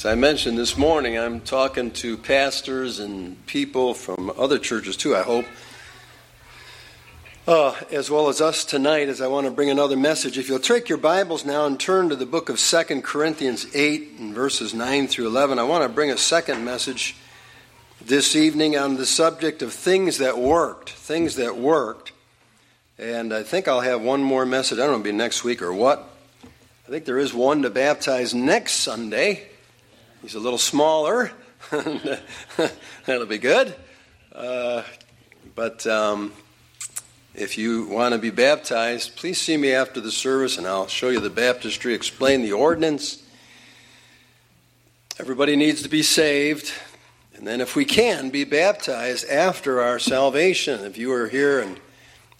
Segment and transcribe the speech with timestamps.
[0.00, 5.14] As I mentioned this morning, I'm talking to pastors and people from other churches too,
[5.14, 5.44] I hope,
[7.46, 10.38] uh, as well as us tonight, as I want to bring another message.
[10.38, 14.12] If you'll take your Bibles now and turn to the book of 2 Corinthians 8
[14.20, 17.14] and verses 9 through 11, I want to bring a second message
[18.00, 20.88] this evening on the subject of things that worked.
[20.88, 22.12] Things that worked.
[22.98, 24.78] And I think I'll have one more message.
[24.78, 26.08] I don't know it'll be next week or what.
[26.88, 29.49] I think there is one to baptize next Sunday.
[30.22, 31.32] He's a little smaller.
[33.06, 33.74] That'll be good.
[34.34, 34.82] Uh,
[35.54, 36.32] but um,
[37.34, 41.08] if you want to be baptized, please see me after the service and I'll show
[41.08, 43.22] you the baptistry, explain the ordinance.
[45.18, 46.70] Everybody needs to be saved.
[47.34, 50.84] And then, if we can, be baptized after our salvation.
[50.84, 51.80] If you are here and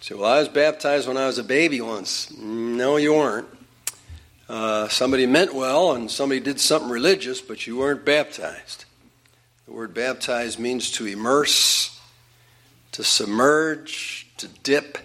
[0.03, 2.31] say, Well, I was baptized when I was a baby once.
[2.37, 3.49] No, you weren't.
[4.51, 8.85] Uh, somebody meant well and somebody did something religious, but you weren't baptized.
[9.67, 12.01] The word baptized means to immerse,
[12.91, 14.99] to submerge, to dip.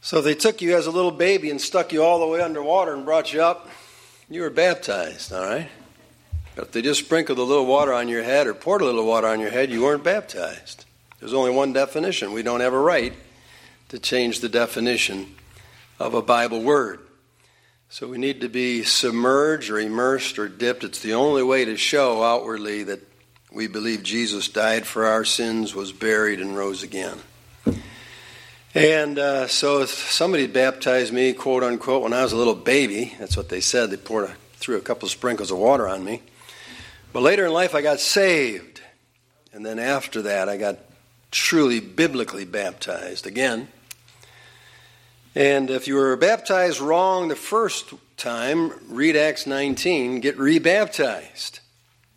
[0.00, 2.94] So they took you as a little baby and stuck you all the way underwater
[2.94, 3.68] and brought you up,
[4.30, 5.68] you were baptized, all right?
[6.56, 9.04] But if they just sprinkled a little water on your head or poured a little
[9.04, 10.86] water on your head, you weren't baptized.
[11.18, 12.32] There's only one definition.
[12.32, 13.12] We don't have a right
[13.90, 15.34] to change the definition
[15.98, 17.00] of a Bible word.
[17.92, 20.84] So we need to be submerged or immersed or dipped.
[20.84, 23.00] It's the only way to show outwardly that
[23.50, 27.18] we believe Jesus died for our sins, was buried, and rose again.
[28.76, 33.16] And uh, so if somebody baptized me, quote unquote, when I was a little baby.
[33.18, 33.90] That's what they said.
[33.90, 36.22] They poured a, threw a couple sprinkles of water on me.
[37.12, 38.82] But later in life, I got saved.
[39.52, 40.78] And then after that, I got
[41.32, 43.66] truly biblically baptized again.
[45.34, 51.60] And if you were baptized wrong the first time, read Acts 19, get rebaptized.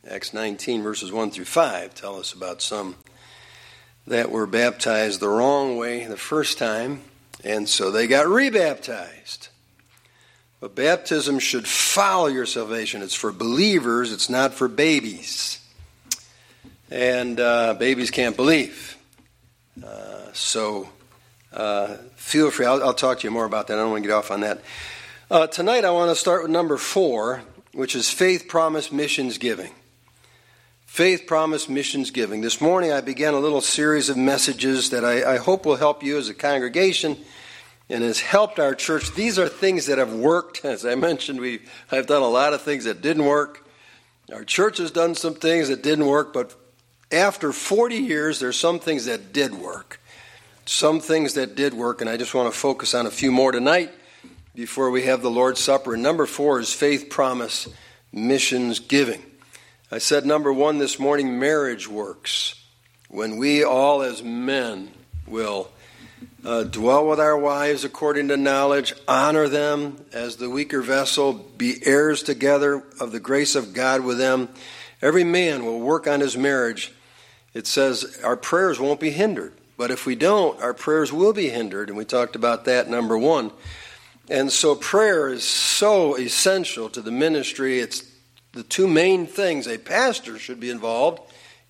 [0.10, 2.96] Acts 19, verses 1 through 5, tell us about some
[4.08, 7.02] that were baptized the wrong way the first time,
[7.44, 9.50] and so they got rebaptized.
[10.60, 13.02] But baptism should follow your salvation.
[13.02, 15.60] It's for believers, it's not for babies.
[16.90, 18.98] And uh, babies can't believe.
[19.86, 20.90] Uh, so
[21.54, 22.66] uh, feel free.
[22.66, 23.78] I'll, I'll, talk to you more about that.
[23.78, 24.62] I don't want to get off on that.
[25.30, 27.44] Uh, tonight, I want to start with number four,
[27.74, 29.72] which is faith, promise, missions giving.
[30.86, 32.42] Faith, promise, missions giving.
[32.42, 36.04] This morning, I began a little series of messages that I, I hope will help
[36.04, 37.18] you as a congregation
[37.90, 39.14] and has helped our church.
[39.14, 40.66] These are things that have worked.
[40.66, 43.68] As I mentioned, we have done a lot of things that didn't work.
[44.32, 46.56] Our church has done some things that didn't work, but
[47.12, 50.00] after 40 years, there's some things that did work
[50.66, 53.52] some things that did work, and I just want to focus on a few more
[53.52, 53.92] tonight
[54.56, 55.98] before we have the Lord's Supper.
[55.98, 57.68] Number four is faith, promise,
[58.12, 59.22] missions, giving.
[59.92, 62.64] I said number one this morning marriage works.
[63.10, 64.92] When we all as men
[65.28, 65.70] will
[66.46, 71.76] uh, dwell with our wives according to knowledge, honor them as the weaker vessel, be
[71.86, 74.50] heirs together of the grace of God with them.
[75.02, 76.94] Every man will work on his marriage.
[77.54, 79.54] It says our prayers won't be hindered.
[79.78, 83.18] But if we don't, our prayers will be hindered, and we talked about that number
[83.18, 83.52] one.
[84.30, 87.80] And so prayer is so essential to the ministry.
[87.80, 88.10] It's
[88.54, 91.22] the two main things a pastor should be involved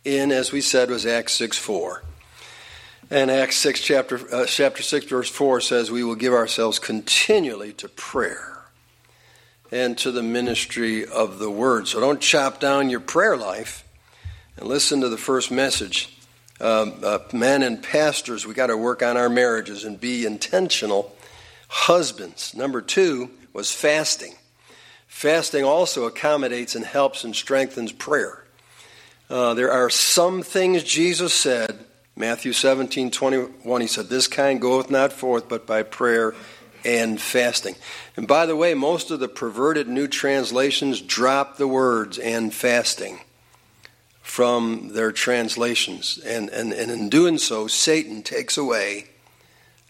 [0.04, 2.04] in, as we said, was Acts 6 4.
[3.10, 7.74] And Acts 6, chapter, uh, chapter 6, verse 4 says, We will give ourselves continually
[7.74, 8.64] to prayer
[9.72, 11.88] and to the ministry of the word.
[11.88, 13.84] So don't chop down your prayer life
[14.58, 16.18] and listen to the first message
[16.62, 21.16] um, uh, men and pastors, we got to work on our marriages and be intentional
[21.68, 22.54] husbands.
[22.56, 24.36] Number two was fasting.
[25.08, 28.44] Fasting also accommodates and helps and strengthens prayer.
[29.30, 34.92] Uh, there are some things Jesus said, Matthew 17 21, he said, This kind goeth
[34.92, 36.36] not forth but by prayer
[36.86, 37.76] and fasting.
[38.16, 43.20] And by the way, most of the perverted new translations drop the words and fasting
[44.34, 46.18] from their translations.
[46.26, 49.06] And, and, and in doing so, Satan takes away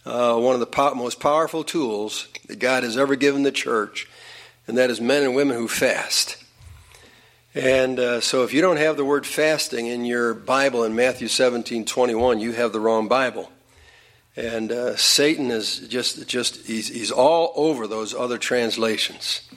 [0.04, 4.06] uh, one of the po- most powerful tools that God has ever given the church,
[4.66, 6.36] and that is men and women who fast.
[7.54, 11.28] And uh, so, if you don't have the word fasting in your Bible in Matthew
[11.28, 13.50] 17 21, you have the wrong Bible.
[14.36, 19.48] And uh, Satan is just, just he's, he's, all over those other translations,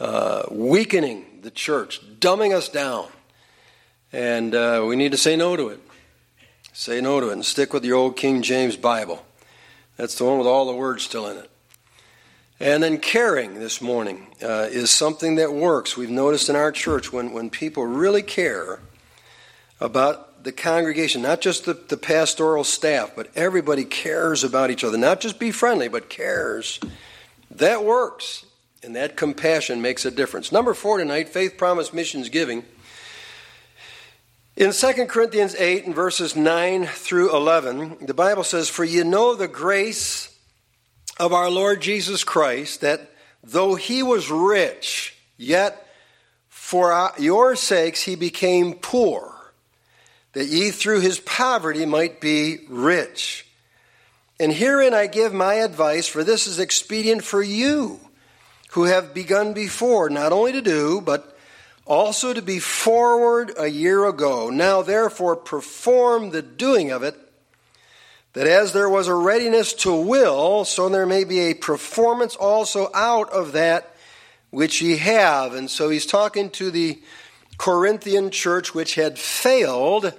[0.00, 3.06] uh, weakening the church, dumbing us down.
[4.14, 5.80] And uh, we need to say no to it.
[6.72, 9.26] Say no to it and stick with your old King James Bible.
[9.96, 11.50] That's the one with all the words still in it.
[12.60, 15.96] And then caring this morning uh, is something that works.
[15.96, 18.78] We've noticed in our church when, when people really care
[19.80, 24.96] about the congregation, not just the, the pastoral staff, but everybody cares about each other.
[24.96, 26.78] Not just be friendly, but cares.
[27.50, 28.46] That works.
[28.80, 30.52] And that compassion makes a difference.
[30.52, 32.64] Number four tonight faith, promise, missions, giving.
[34.56, 39.34] In 2 Corinthians 8 and verses 9 through 11, the Bible says, For you know
[39.34, 40.38] the grace
[41.18, 43.10] of our Lord Jesus Christ, that
[43.42, 45.88] though he was rich, yet
[46.48, 49.34] for your sakes he became poor,
[50.34, 53.48] that ye through his poverty might be rich.
[54.38, 57.98] And herein I give my advice, for this is expedient for you
[58.70, 61.33] who have begun before, not only to do, but
[61.86, 64.50] also to be forward a year ago.
[64.50, 67.16] Now, therefore, perform the doing of it,
[68.32, 72.90] that as there was a readiness to will, so there may be a performance also
[72.94, 73.94] out of that
[74.50, 75.54] which ye have.
[75.54, 77.00] And so he's talking to the
[77.58, 80.12] Corinthian church, which had failed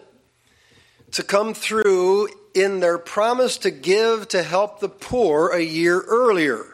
[1.11, 6.65] to come through in their promise to give to help the poor a year earlier.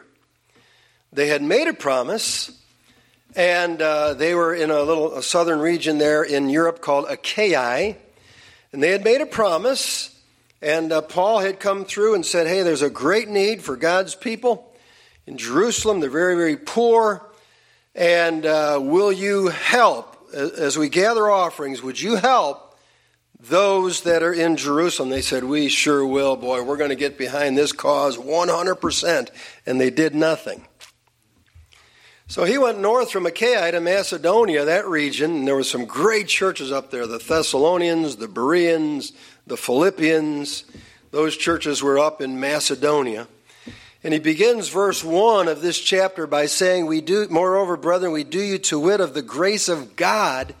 [1.12, 2.50] They had made a promise
[3.34, 7.96] and uh, they were in a little a southern region there in Europe called Achaia.
[8.72, 10.08] And they had made a promise.
[10.60, 14.14] And uh, Paul had come through and said, Hey, there's a great need for God's
[14.14, 14.72] people
[15.26, 16.00] in Jerusalem.
[16.00, 17.26] They're very, very poor.
[17.94, 20.08] And uh, will you help?
[20.34, 22.74] As we gather offerings, would you help
[23.38, 25.10] those that are in Jerusalem?
[25.10, 26.62] They said, We sure will, boy.
[26.62, 29.28] We're going to get behind this cause 100%.
[29.66, 30.66] And they did nothing.
[32.32, 36.28] So he went north from Achaia to Macedonia, that region, and there were some great
[36.28, 39.12] churches up there the Thessalonians, the Bereans,
[39.46, 40.64] the Philippians.
[41.10, 43.28] Those churches were up in Macedonia.
[44.02, 48.24] And he begins verse 1 of this chapter by saying, We do, moreover, brethren, we
[48.24, 50.54] do you to wit of the grace of God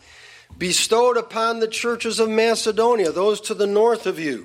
[0.58, 4.44] bestowed upon the churches of Macedonia, those to the north of you.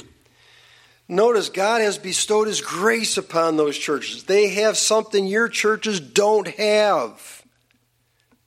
[1.09, 4.23] Notice God has bestowed His grace upon those churches.
[4.23, 7.43] They have something your churches don't have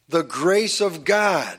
[0.09, 1.59] the grace of God.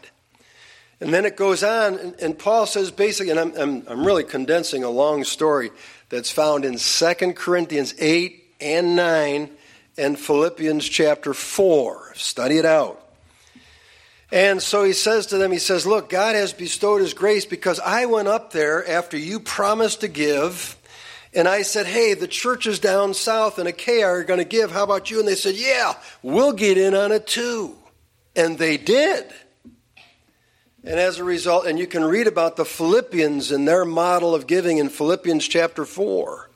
[0.99, 4.23] And then it goes on, and, and Paul says basically, and I'm, I'm, I'm, really
[4.23, 5.71] condensing a long story
[6.09, 9.49] that's found in 2 Corinthians 8 and 9
[9.97, 12.13] and Philippians chapter 4.
[12.15, 12.99] Study it out.
[14.31, 17.79] And so he says to them, he says, Look, God has bestowed his grace because
[17.79, 20.77] I went up there after you promised to give
[21.33, 24.71] and I said, Hey, the churches down south in Achaia are going to give.
[24.71, 25.19] How about you?
[25.19, 27.75] And they said, Yeah, we'll get in on it too.
[28.35, 29.25] And they did.
[30.83, 34.47] And as a result, and you can read about the Philippians and their model of
[34.47, 36.49] giving in Philippians chapter 4.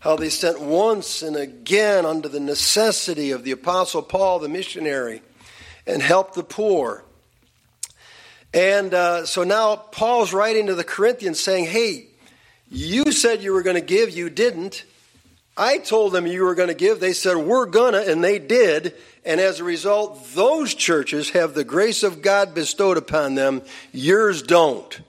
[0.00, 5.22] How they sent once and again under the necessity of the Apostle Paul, the missionary,
[5.86, 7.04] and helped the poor.
[8.54, 12.08] And uh, so now Paul's writing to the Corinthians saying, Hey,
[12.72, 14.86] you said you were going to give, you didn't.
[15.58, 17.00] I told them you were going to give.
[17.00, 18.94] They said, We're going to, and they did.
[19.26, 23.60] And as a result, those churches have the grace of God bestowed upon them.
[23.92, 25.02] Yours don't.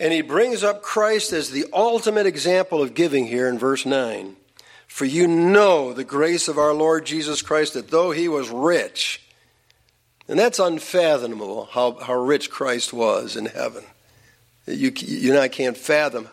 [0.00, 4.34] And he brings up Christ as the ultimate example of giving here in verse 9.
[4.88, 9.24] For you know the grace of our Lord Jesus Christ, that though he was rich,
[10.26, 13.84] and that's unfathomable how, how rich Christ was in heaven.
[14.66, 16.28] You, you and I can't fathom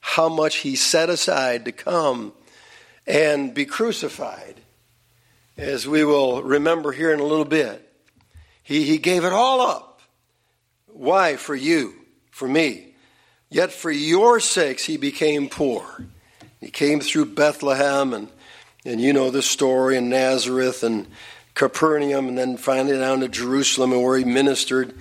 [0.00, 2.32] how much he set aside to come
[3.06, 4.60] and be crucified,
[5.56, 7.82] as we will remember here in a little bit.
[8.62, 10.00] He, he gave it all up.
[10.86, 11.36] Why?
[11.36, 11.94] For you,
[12.30, 12.94] for me.
[13.48, 16.06] Yet for your sakes he became poor.
[16.60, 18.28] He came through Bethlehem, and,
[18.84, 21.06] and you know the story, in Nazareth and
[21.54, 24.94] Capernaum, and then finally down to Jerusalem, and where he ministered.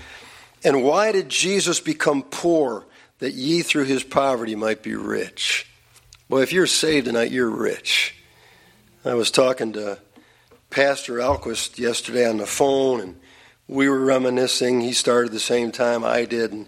[0.65, 2.85] And why did Jesus become poor?
[3.19, 5.67] That ye through his poverty might be rich.
[6.27, 8.15] Well, if you're saved tonight, you're rich.
[9.05, 9.99] I was talking to
[10.71, 13.15] Pastor Alquist yesterday on the phone, and
[13.67, 14.81] we were reminiscing.
[14.81, 16.67] He started the same time I did, and,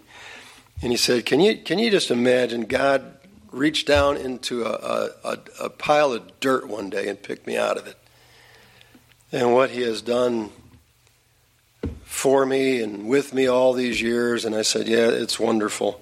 [0.80, 3.18] and he said, "Can you can you just imagine God
[3.50, 7.76] reached down into a, a, a pile of dirt one day and picked me out
[7.76, 7.98] of it,
[9.32, 10.50] and what He has done
[12.18, 14.44] for me and with me all these years.
[14.44, 16.00] And I said, Yeah, it's wonderful.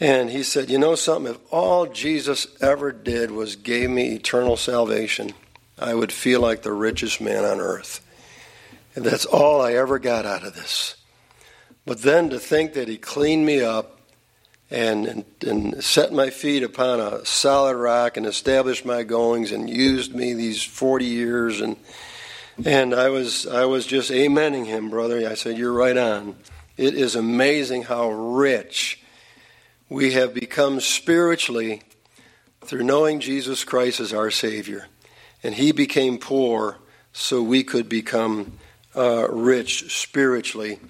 [0.00, 1.32] And he said, You know something?
[1.32, 5.32] If all Jesus ever did was gave me eternal salvation,
[5.78, 8.04] I would feel like the richest man on earth.
[8.96, 10.96] And that's all I ever got out of this.
[11.86, 14.00] But then to think that he cleaned me up
[14.68, 19.70] and, and, and set my feet upon a solid rock and established my goings and
[19.70, 21.76] used me these 40 years and
[22.64, 25.28] and I was I was just amening him, brother.
[25.28, 26.36] I said, You're right on.
[26.76, 29.02] It is amazing how rich
[29.88, 31.82] we have become spiritually
[32.62, 34.88] through knowing Jesus Christ as our Savior.
[35.42, 36.78] And he became poor
[37.12, 38.58] so we could become
[38.96, 40.80] uh, rich spiritually.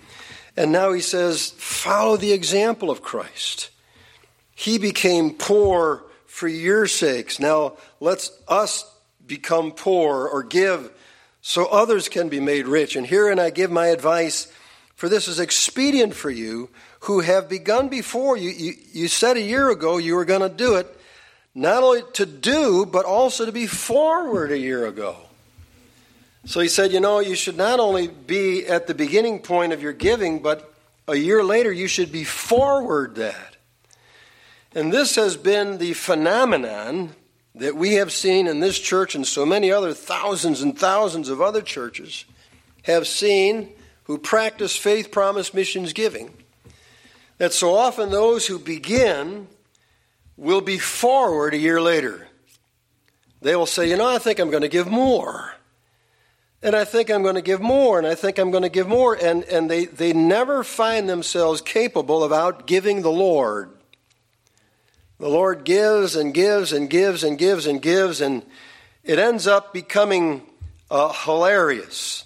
[0.57, 3.71] And now he says, follow the example of Christ.
[4.55, 7.41] He became poor for your sakes.
[7.41, 8.91] Now let's us
[9.27, 10.93] become poor or give
[11.47, 12.97] so others can be made rich.
[12.97, 14.51] And herein I give my advice,
[14.97, 16.71] for this is expedient for you
[17.01, 18.49] who have begun before you.
[18.49, 20.87] You, you said a year ago you were going to do it,
[21.55, 25.17] not only to do, but also to be forward a year ago.
[26.47, 29.83] So he said, you know, you should not only be at the beginning point of
[29.83, 30.73] your giving, but
[31.07, 33.57] a year later you should be forward that.
[34.75, 37.15] And this has been the phenomenon
[37.55, 41.41] that we have seen in this church and so many other thousands and thousands of
[41.41, 42.25] other churches
[42.83, 43.71] have seen
[44.05, 46.35] who practice faith promise missions giving.
[47.39, 49.49] That so often those who begin
[50.37, 52.29] will be forward a year later.
[53.41, 55.55] They will say, You know, I think I'm going to give more
[56.65, 58.89] and I think I'm going to give more, and I think I'm going to give
[58.89, 59.15] more.
[59.15, 63.71] And, and they, they never find themselves capable of outgiving the Lord.
[65.25, 68.43] The Lord gives and gives and gives and gives and gives, and
[69.03, 70.43] it ends up becoming
[70.91, 72.25] uh, hilarious.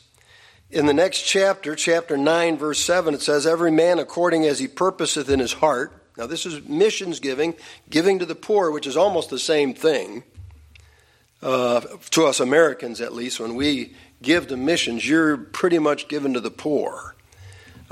[0.72, 4.66] In the next chapter, chapter 9, verse 7, it says, Every man according as he
[4.66, 5.92] purposeth in his heart.
[6.16, 7.54] Now, this is missions giving,
[7.88, 10.24] giving to the poor, which is almost the same thing.
[11.40, 16.34] Uh, to us Americans, at least, when we give to missions, you're pretty much given
[16.34, 17.14] to the poor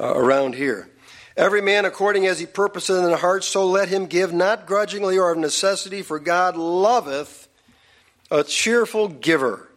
[0.01, 0.91] uh, around here.
[1.37, 5.19] Every man according as he purposeth in the heart, so let him give, not grudgingly
[5.19, 7.47] or of necessity, for God loveth
[8.31, 9.69] a cheerful giver.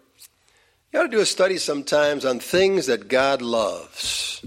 [0.92, 4.44] You ought to do a study sometimes on things that God loves.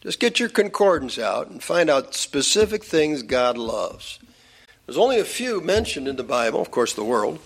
[0.00, 4.20] Just get your concordance out and find out specific things God loves.
[4.84, 7.40] There's only a few mentioned in the Bible, of course, the world,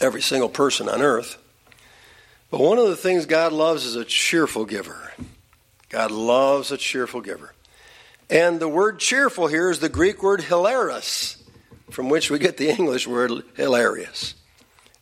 [0.00, 1.36] every single person on earth.
[2.50, 5.12] But one of the things God loves is a cheerful giver.
[5.90, 7.52] God loves a cheerful giver.
[8.30, 11.36] And the word cheerful here is the Greek word hilarious,
[11.90, 14.34] from which we get the English word hilarious.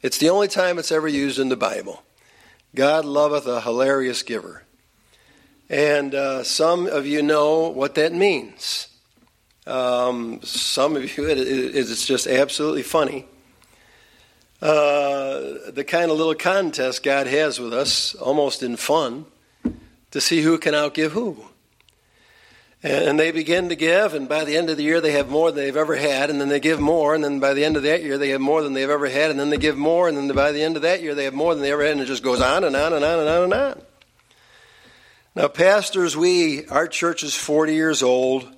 [0.00, 2.02] It's the only time it's ever used in the Bible.
[2.74, 4.62] God loveth a hilarious giver.
[5.68, 8.88] And uh, some of you know what that means.
[9.66, 13.26] Um, some of you, it, it, it's just absolutely funny.
[14.62, 19.26] Uh, the kind of little contest God has with us, almost in fun,
[20.10, 21.44] to see who can outgive who.
[22.80, 25.50] And they begin to give, and by the end of the year, they have more
[25.50, 27.82] than they've ever had, and then they give more, and then by the end of
[27.82, 30.16] that year, they have more than they've ever had, and then they give more, and
[30.16, 32.00] then by the end of that year, they have more than they ever had, and
[32.00, 33.82] it just goes on and on and on and on and on.
[35.34, 38.48] Now, pastors, we, our church is 40 years old,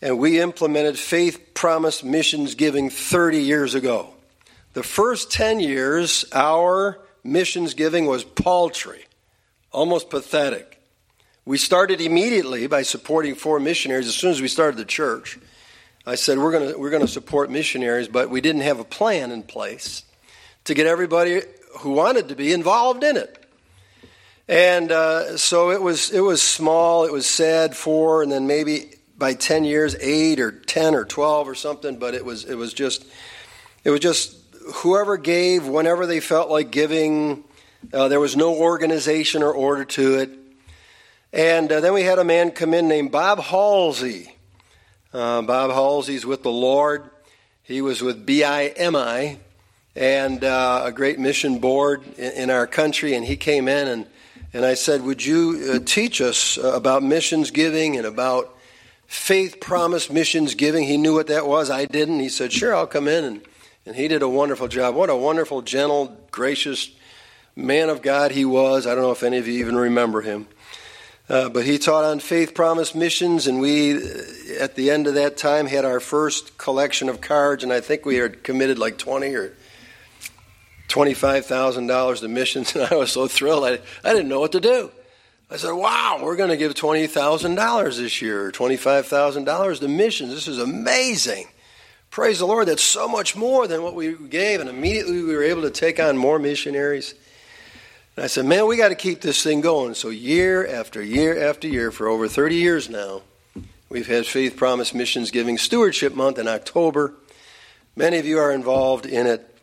[0.00, 4.14] and we implemented faith promise missions giving 30 years ago.
[4.72, 9.03] The first 10 years, our missions giving was paltry,
[9.74, 10.80] almost pathetic.
[11.44, 15.38] We started immediately by supporting four missionaries as soon as we started the church.
[16.06, 19.42] I said, we're going we're to support missionaries, but we didn't have a plan in
[19.42, 20.04] place
[20.64, 21.42] to get everybody
[21.80, 23.40] who wanted to be involved in it.
[24.46, 28.94] And uh, so it was, it was small, it was sad, four, and then maybe
[29.16, 32.74] by 10 years, eight or 10 or 12 or something, but it was, it was
[32.74, 33.04] just,
[33.84, 34.36] it was just
[34.76, 37.44] whoever gave whenever they felt like giving.
[37.92, 40.30] Uh, there was no organization or order to it.
[41.32, 44.36] And uh, then we had a man come in named Bob Halsey.
[45.12, 47.10] Uh, Bob Halsey's with the Lord.
[47.62, 49.38] He was with BIMI
[49.96, 53.14] and uh, a great mission board in, in, our country.
[53.14, 54.06] And he came in and,
[54.52, 58.56] and I said, Would you uh, teach us about missions giving and about
[59.06, 60.84] faith promise missions giving?
[60.84, 61.70] He knew what that was.
[61.70, 62.20] I didn't.
[62.20, 63.42] He said, Sure, I'll come in and
[63.86, 64.94] and he did a wonderful job.
[64.94, 66.90] What a wonderful, gentle, gracious
[67.56, 68.86] man of God he was.
[68.86, 70.46] I don't know if any of you even remember him.
[71.28, 73.96] Uh, but he taught on faith promise missions, and we,
[74.60, 78.04] at the end of that time, had our first collection of cards, and I think
[78.04, 79.54] we had committed like 20 or
[80.88, 83.64] $25,000 to missions, and I was so thrilled.
[83.64, 84.90] I, I didn't know what to do.
[85.50, 90.30] I said, wow, we're going to give $20,000 this year, $25,000 to missions.
[90.34, 91.46] This is amazing.
[92.10, 94.60] Praise the Lord, that's so much more than what we gave.
[94.60, 97.14] And immediately we were able to take on more missionaries.
[98.16, 99.94] And I said, man, we got to keep this thing going.
[99.94, 103.22] So year after year after year, for over 30 years now,
[103.94, 107.14] We've had Faith Promise Missions Giving Stewardship Month in October.
[107.94, 109.56] Many of you are involved in it.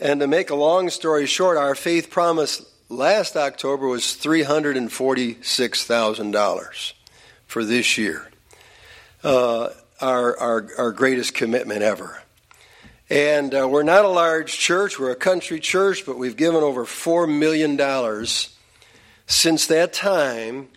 [0.00, 6.92] And to make a long story short, our Faith Promise last October was $346,000
[7.46, 8.30] for this year.
[9.22, 9.68] Uh,
[10.00, 12.22] our, our, our greatest commitment ever.
[13.10, 16.84] And uh, we're not a large church, we're a country church, but we've given over
[16.84, 17.78] $4 million
[19.26, 20.68] since that time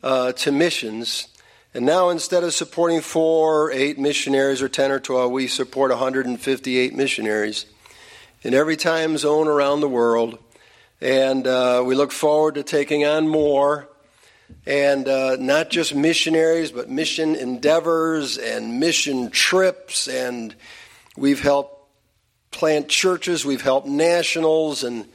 [0.00, 1.26] uh, to missions.
[1.74, 6.94] And now instead of supporting four, eight missionaries, or 10 or 12, we support 158
[6.94, 7.66] missionaries
[8.42, 10.38] in every time zone around the world.
[11.00, 13.88] And uh, we look forward to taking on more.
[14.66, 20.06] And uh, not just missionaries, but mission endeavors and mission trips.
[20.06, 20.54] And
[21.16, 21.90] we've helped
[22.50, 25.06] plant churches, we've helped nationals, and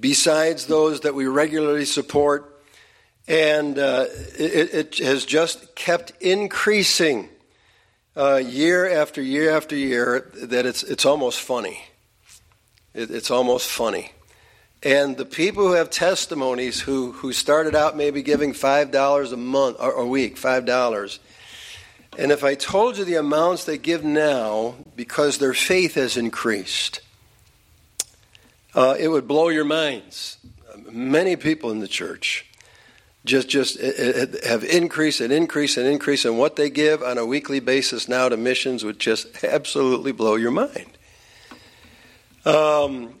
[0.00, 2.52] besides those that we regularly support,
[3.28, 4.06] and uh,
[4.38, 7.28] it, it, has just kept increasing
[8.16, 11.82] uh, year after year after year that it's, it's almost funny.
[12.94, 14.12] It, it's almost funny.
[14.82, 19.76] And the people who have testimonies who, who started out maybe giving $5 a month
[19.80, 21.18] or a week, $5,
[22.16, 27.00] and if I told you the amounts they give now because their faith has increased,
[28.74, 30.38] uh, it would blow your minds.
[30.90, 32.46] Many people in the church
[33.24, 37.60] just just have increased and increased and increased, and what they give on a weekly
[37.60, 40.90] basis now to missions would just absolutely blow your mind.
[42.44, 43.14] Um,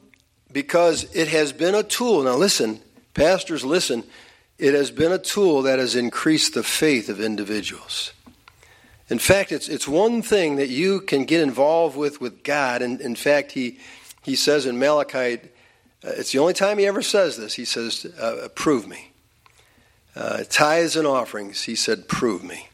[0.52, 2.22] because it has been a tool.
[2.22, 2.80] Now, listen,
[3.12, 4.04] pastors, listen.
[4.58, 8.12] It has been a tool that has increased the faith of individuals.
[9.08, 12.82] In fact, it's, it's one thing that you can get involved with with God.
[12.82, 13.78] And in fact, he,
[14.22, 15.40] he says in Malachi,
[16.04, 17.54] uh, it's the only time he ever says this.
[17.54, 19.12] He says, uh, Prove me
[20.16, 22.68] uh, tithes and offerings, he said, Prove me.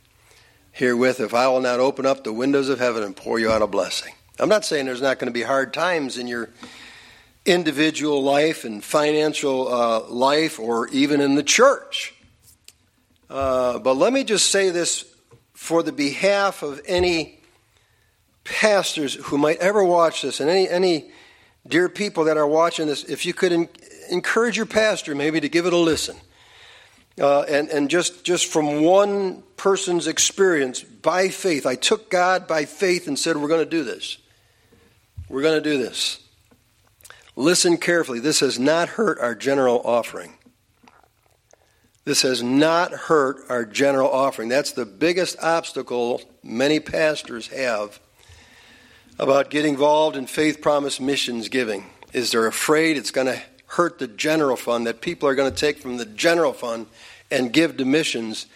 [0.71, 3.61] Herewith, if I will not open up the windows of heaven and pour you out
[3.61, 4.15] a blessing.
[4.39, 6.49] I'm not saying there's not going to be hard times in your
[7.45, 12.15] individual life and financial uh, life or even in the church.
[13.29, 15.12] Uh, but let me just say this
[15.63, 17.39] for the behalf of any
[18.43, 21.09] pastors who might ever watch this and any, any
[21.69, 23.69] dear people that are watching this, if you could
[24.11, 26.17] encourage your pastor maybe to give it a listen.
[27.21, 32.65] Uh, and and just, just from one person's experience, by faith, I took God by
[32.65, 34.19] faith and said, We're going to do this.
[35.29, 36.19] We're going to do this.
[37.37, 38.19] Listen carefully.
[38.19, 40.35] This has not hurt our general offering.
[42.05, 44.49] This has not hurt our general offering.
[44.49, 48.01] That's the biggest obstacle many pastors have
[49.19, 51.87] about getting involved in faith promise missions giving.
[52.13, 55.57] Is they're afraid it's going to hurt the general fund, that people are going to
[55.57, 56.87] take from the general fund
[57.31, 58.47] and give to missions,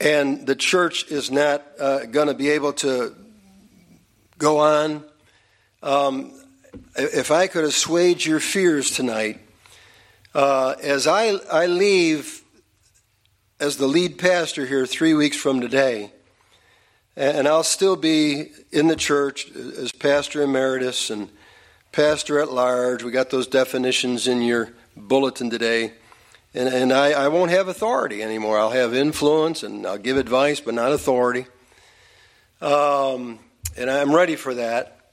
[0.00, 3.14] and the church is not uh, going to be able to
[4.38, 5.04] go on.
[5.82, 6.32] Um,
[6.96, 9.40] if I could assuage your fears tonight,
[10.34, 12.39] uh, as I, I leave
[13.60, 16.12] as the lead pastor here three weeks from today,
[17.14, 21.28] and I'll still be in the church as pastor emeritus and
[21.92, 23.02] pastor at large.
[23.02, 25.92] We got those definitions in your bulletin today.
[26.54, 28.58] And, and I, I won't have authority anymore.
[28.58, 31.46] I'll have influence and I'll give advice, but not authority.
[32.60, 33.40] Um,
[33.76, 35.12] and I'm ready for that.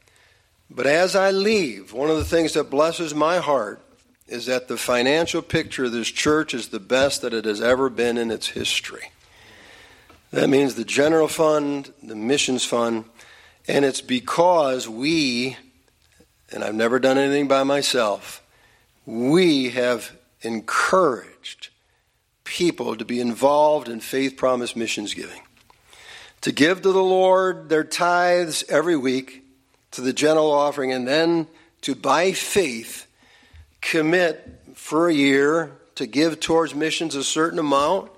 [0.70, 3.82] But as I leave, one of the things that blesses my heart
[4.28, 7.90] is that the financial picture of this church is the best that it has ever
[7.90, 9.12] been in its history.
[10.32, 13.06] That means the general fund, the missions fund,
[13.68, 15.58] and it's because we,
[16.52, 18.44] and I've never done anything by myself,
[19.06, 20.12] we have
[20.42, 21.70] encouraged
[22.44, 25.42] people to be involved in faith promise missions giving,
[26.42, 29.44] to give to the Lord their tithes every week
[29.92, 31.48] to the general offering, and then
[31.82, 33.07] to, by faith,
[33.82, 38.12] commit for a year to give towards missions a certain amount.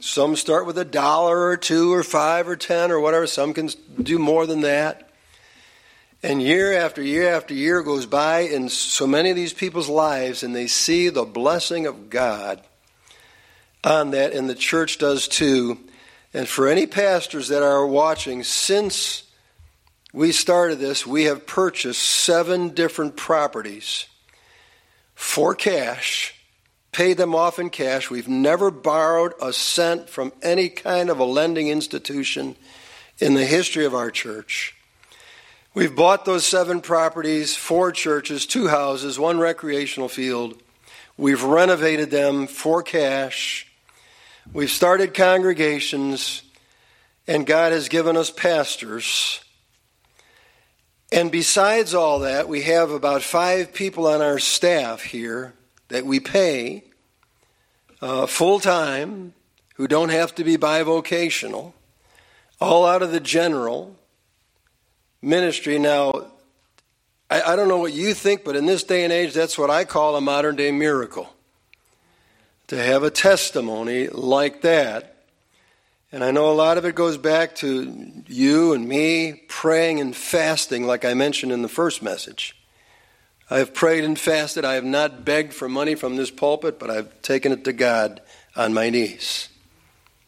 [0.00, 3.26] Some start with a dollar or two or five or ten or whatever.
[3.26, 3.70] Some can
[4.02, 5.10] do more than that.
[6.22, 10.42] And year after year after year goes by in so many of these people's lives,
[10.42, 12.62] and they see the blessing of God
[13.84, 15.78] on that, and the church does too.
[16.34, 19.22] And for any pastors that are watching, since
[20.12, 24.06] we started this, we have purchased seven different properties
[25.16, 26.34] for cash,
[26.92, 28.10] paid them off in cash.
[28.10, 32.54] We've never borrowed a cent from any kind of a lending institution
[33.18, 34.76] in the history of our church.
[35.74, 40.60] We've bought those seven properties, four churches, two houses, one recreational field.
[41.18, 43.66] We've renovated them for cash.
[44.52, 46.42] We've started congregations.
[47.26, 49.40] and God has given us pastors.
[51.12, 55.54] And besides all that, we have about five people on our staff here
[55.88, 56.84] that we pay
[58.00, 59.32] uh, full time
[59.76, 61.72] who don't have to be bivocational,
[62.60, 63.96] all out of the general
[65.22, 65.78] ministry.
[65.78, 66.28] Now,
[67.30, 69.70] I, I don't know what you think, but in this day and age, that's what
[69.70, 71.32] I call a modern day miracle.
[72.68, 75.15] To have a testimony like that.
[76.16, 80.16] And I know a lot of it goes back to you and me praying and
[80.16, 82.56] fasting, like I mentioned in the first message.
[83.50, 84.64] I have prayed and fasted.
[84.64, 88.22] I have not begged for money from this pulpit, but I've taken it to God
[88.56, 89.50] on my knees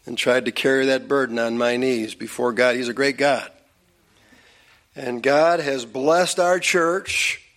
[0.04, 2.76] and tried to carry that burden on my knees before God.
[2.76, 3.50] He's a great God.
[4.94, 7.47] And God has blessed our church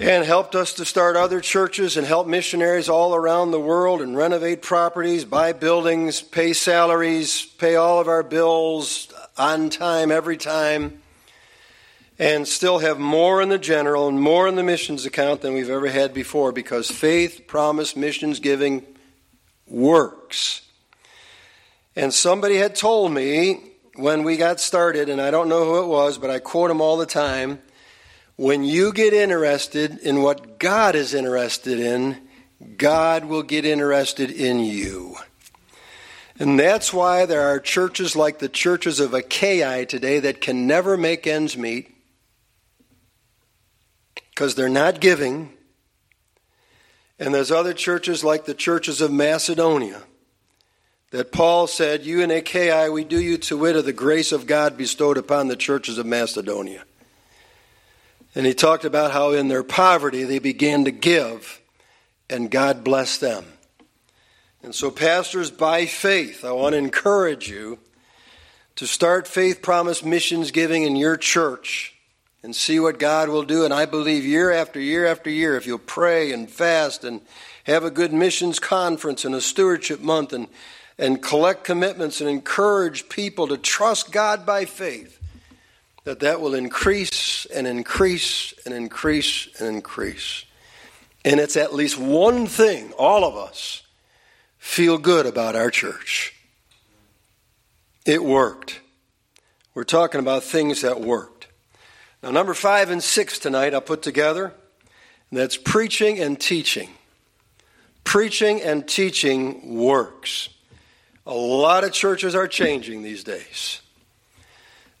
[0.00, 4.16] and helped us to start other churches and help missionaries all around the world and
[4.16, 11.02] renovate properties, buy buildings, pay salaries, pay all of our bills on time, every time,
[12.18, 15.68] and still have more in the general and more in the missions account than we've
[15.68, 18.82] ever had before because faith, promise, missions giving
[19.66, 20.62] works.
[21.94, 25.88] And somebody had told me when we got started, and I don't know who it
[25.88, 27.60] was, but I quote him all the time
[28.40, 32.16] when you get interested in what God is interested in,
[32.78, 35.16] God will get interested in you.
[36.38, 40.96] And that's why there are churches like the churches of Achaia today that can never
[40.96, 41.94] make ends meet
[44.30, 45.52] because they're not giving.
[47.18, 50.00] And there's other churches like the churches of Macedonia
[51.10, 54.46] that Paul said, You and Achaia, we do you to wit of the grace of
[54.46, 56.84] God bestowed upon the churches of Macedonia.
[58.34, 61.60] And he talked about how in their poverty they began to give,
[62.28, 63.44] and God blessed them.
[64.62, 67.78] And so, pastors, by faith, I want to encourage you
[68.76, 71.94] to start faith promise missions giving in your church
[72.42, 73.64] and see what God will do.
[73.64, 77.20] And I believe year after year after year, if you'll pray and fast and
[77.64, 80.48] have a good missions conference and a stewardship month and
[81.00, 85.19] and collect commitments and encourage people to trust God by faith,
[86.04, 90.44] that that will increase and increase and increase and increase.
[91.24, 93.82] And it's at least one thing all of us
[94.58, 96.34] feel good about our church.
[98.06, 98.80] It worked.
[99.74, 101.46] We're talking about things that worked.
[102.22, 104.52] Now, number five and six tonight I'll put together,
[105.32, 106.90] that's preaching and teaching.
[108.04, 110.48] Preaching and teaching works.
[111.26, 113.80] A lot of churches are changing these days.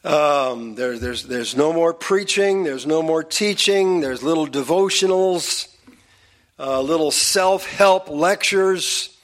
[0.02, 5.68] Um, there, there's, there's no more preaching, there's no more teaching, there's little devotionals,
[6.58, 9.14] uh, little self help lectures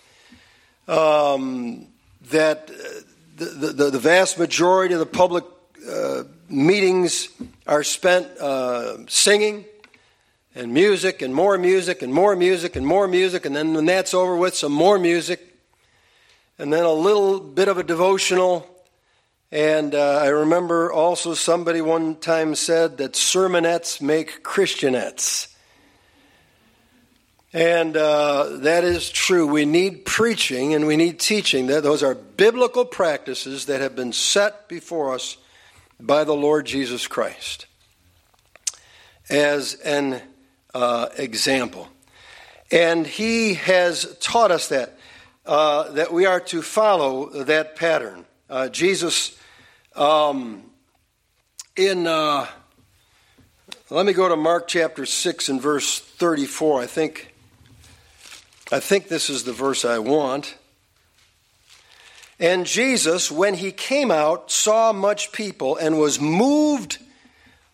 [0.86, 1.86] um,
[2.30, 3.00] that uh,
[3.36, 5.44] the, the, the, vast majority of the public
[5.90, 7.28] uh, meetings
[7.66, 9.64] are spent uh, singing
[10.54, 14.12] and music and more music and more music and more music, and then when that's
[14.12, 15.54] over with, some more music
[16.58, 18.66] and then a little bit of a devotional.
[19.52, 25.52] And uh, I remember also somebody one time said that sermonettes make Christianettes.
[27.52, 29.46] And uh, that is true.
[29.46, 31.68] We need preaching and we need teaching.
[31.68, 35.38] Those are biblical practices that have been set before us
[35.98, 37.66] by the Lord Jesus Christ
[39.30, 40.20] as an
[40.74, 41.88] uh, example.
[42.70, 44.98] And He has taught us that
[45.46, 48.26] uh, that we are to follow that pattern.
[48.48, 49.36] Uh, Jesus,
[49.96, 50.62] um,
[51.74, 52.46] in, uh,
[53.90, 56.82] let me go to Mark chapter 6 and verse 34.
[56.82, 57.34] I think,
[58.70, 60.56] I think this is the verse I want.
[62.38, 66.98] And Jesus, when he came out, saw much people and was moved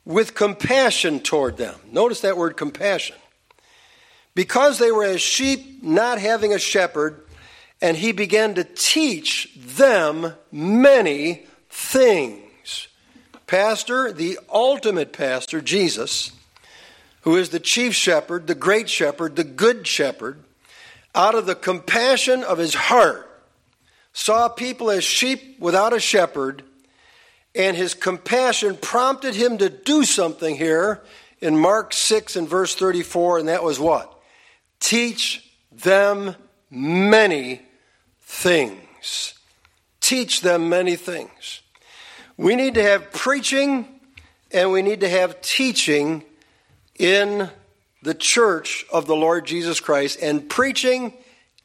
[0.07, 1.79] with compassion toward them.
[1.91, 3.17] Notice that word compassion.
[4.35, 7.22] Because they were as sheep not having a shepherd,
[7.83, 12.87] and he began to teach them many things.
[13.49, 16.31] Pastor, the ultimate pastor, Jesus,
[17.23, 20.39] who is the chief shepherd, the great shepherd, the good shepherd,
[21.13, 23.29] out of the compassion of his heart,
[24.13, 26.63] saw people as sheep without a shepherd,
[27.53, 31.03] and his compassion prompted him to do something here
[31.41, 34.17] in Mark 6 and verse 34, and that was what?
[34.79, 36.37] Teach them
[36.71, 37.61] many
[38.33, 39.35] things.
[40.01, 41.61] Teach them many things.
[42.37, 43.87] We need to have preaching
[44.51, 46.25] and we need to have teaching
[46.99, 47.49] in
[48.03, 50.19] the church of the Lord Jesus Christ.
[50.21, 51.13] And preaching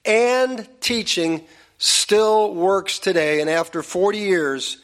[0.06, 1.42] and teaching
[1.80, 4.78] still works today, and after 40 years,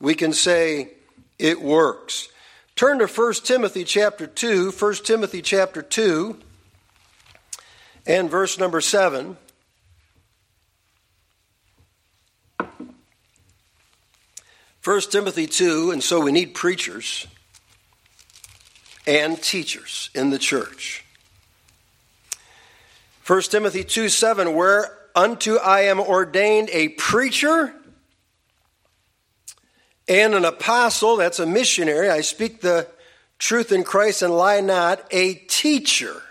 [0.00, 0.90] we can say
[1.38, 2.28] it works.
[2.74, 6.38] Turn to 1 Timothy chapter 2, 1 Timothy chapter 2,
[8.06, 9.36] and verse number 7.
[14.88, 17.26] 1 Timothy 2, and so we need preachers
[19.06, 21.04] and teachers in the church.
[23.26, 27.74] 1 Timothy 2 7, where unto I am ordained a preacher
[30.08, 32.08] and an apostle, that's a missionary.
[32.08, 32.88] I speak the
[33.38, 36.22] truth in Christ and lie not, a teacher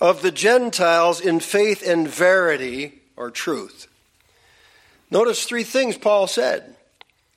[0.00, 3.88] of the Gentiles in faith and verity or truth.
[5.10, 6.73] Notice three things Paul said.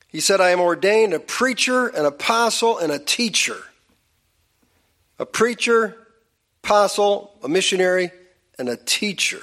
[0.08, 3.58] He said, I am ordained a preacher, an apostle, and a teacher.
[5.18, 5.96] A preacher,
[6.64, 8.10] apostle, a missionary,
[8.58, 9.42] and a teacher.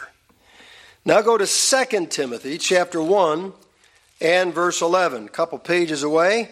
[1.05, 3.53] Now go to 2 Timothy chapter 1
[4.21, 5.25] and verse 11.
[5.25, 6.49] A couple pages away.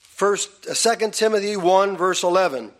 [0.00, 2.72] First, 2 uh, Timothy 1 verse 11.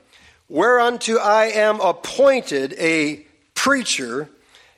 [0.49, 4.31] Whereunto I am appointed a preacher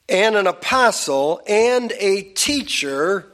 [0.08, 3.32] and an apostle and a teacher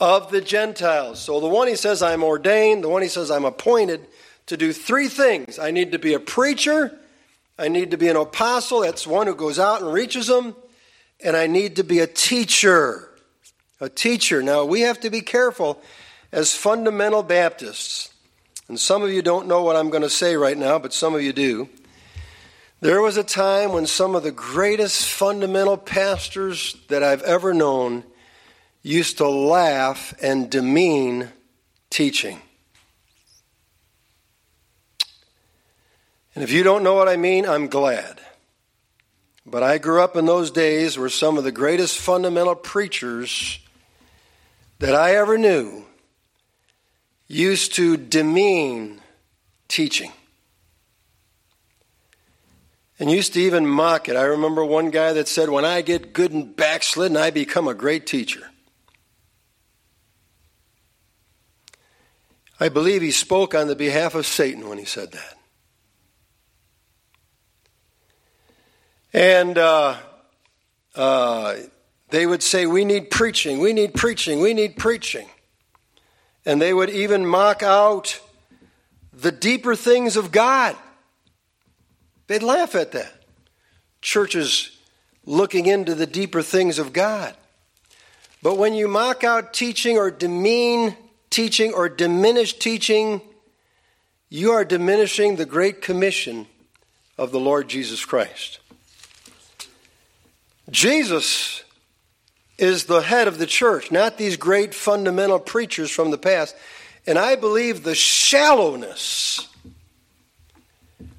[0.00, 1.20] of the Gentiles.
[1.20, 4.06] So the one he says I'm ordained, the one he says I'm appointed
[4.46, 5.58] to do three things.
[5.58, 6.98] I need to be a preacher,
[7.58, 10.54] I need to be an apostle, that's one who goes out and reaches them,
[11.22, 13.04] and I need to be a teacher.
[13.80, 14.42] A teacher.
[14.42, 15.80] Now we have to be careful
[16.32, 18.12] as fundamental Baptists.
[18.68, 21.14] And some of you don't know what I'm going to say right now, but some
[21.14, 21.68] of you do.
[22.80, 28.04] There was a time when some of the greatest fundamental pastors that I've ever known
[28.88, 31.28] used to laugh and demean
[31.90, 32.40] teaching.
[36.34, 38.20] And if you don't know what I mean, I'm glad.
[39.44, 43.58] But I grew up in those days where some of the greatest fundamental preachers
[44.78, 45.84] that I ever knew
[47.26, 49.00] used to demean
[49.68, 50.12] teaching
[52.98, 54.16] and used to even mock it.
[54.16, 57.74] I remember one guy that said, When I get good and backslidden, I become a
[57.74, 58.47] great teacher.
[62.60, 65.34] I believe he spoke on the behalf of Satan when he said that.
[69.12, 69.96] And uh,
[70.94, 71.54] uh,
[72.10, 75.28] they would say, We need preaching, we need preaching, we need preaching.
[76.44, 78.20] And they would even mock out
[79.12, 80.76] the deeper things of God.
[82.26, 83.12] They'd laugh at that.
[84.00, 84.78] Churches
[85.24, 87.34] looking into the deeper things of God.
[88.42, 90.96] But when you mock out teaching or demean
[91.30, 93.20] teaching or diminish teaching,
[94.28, 96.46] you are diminishing the great commission
[97.16, 98.60] of the Lord Jesus Christ.
[100.70, 101.64] Jesus
[102.58, 106.54] is the head of the church, not these great fundamental preachers from the past.
[107.06, 109.48] And I believe the shallowness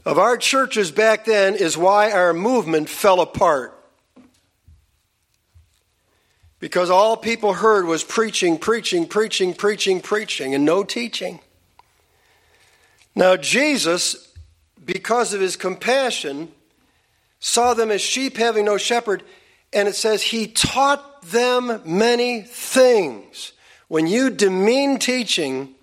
[0.05, 3.78] of our churches back then is why our movement fell apart.
[6.59, 11.39] Because all people heard was preaching, preaching, preaching, preaching, preaching, and no teaching.
[13.15, 14.33] Now, Jesus,
[14.83, 16.51] because of his compassion,
[17.39, 19.23] saw them as sheep having no shepherd,
[19.71, 23.53] and it says he taught them many things.
[23.87, 25.75] When you demean teaching,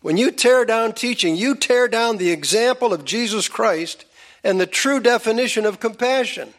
[0.00, 4.04] when you tear down teaching, you tear down the example of Jesus Christ
[4.42, 6.52] and the true definition of compassion.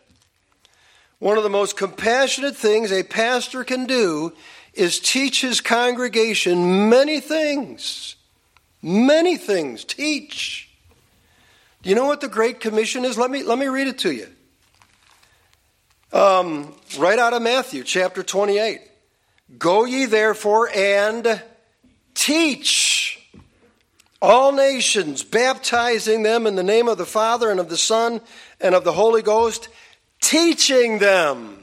[1.19, 4.33] One of the most compassionate things a pastor can do
[4.73, 8.15] is teach his congregation many things.
[8.81, 9.85] Many things.
[9.85, 10.69] Teach.
[11.81, 13.17] Do you know what the Great Commission is?
[13.17, 14.27] Let me, let me read it to you.
[16.11, 18.81] Um, right out of Matthew chapter 28.
[19.57, 21.41] Go ye therefore and
[22.13, 23.29] teach
[24.21, 28.21] all nations, baptizing them in the name of the Father and of the Son
[28.59, 29.69] and of the Holy Ghost,
[30.25, 31.59] teaching them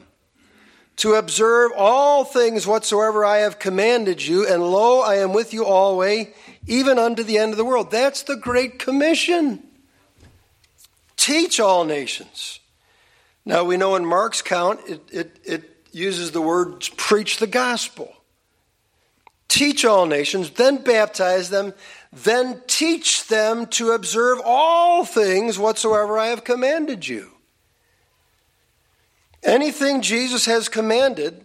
[0.95, 5.65] to observe all things whatsoever I have commanded you, and lo, I am with you
[5.65, 6.27] always,
[6.65, 7.91] even unto the end of the world.
[7.91, 9.61] That's the Great Commission.
[11.17, 12.61] Teach all nations.
[13.43, 18.15] Now we know in Mark's count, it, it, it uses the word preach the gospel.
[19.49, 21.73] Teach all nations, then baptize them,
[22.13, 27.32] then teach them to observe all things whatsoever I have commanded you.
[29.43, 31.43] Anything Jesus has commanded